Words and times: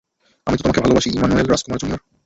আমি 0.47 0.55
তোমাকে 0.57 0.79
ভালোবাসি, 0.83 1.09
ইম্মানুয়েল 1.11 1.47
রাজকুমার 1.47 1.79
জুনিয়র! 1.81 2.01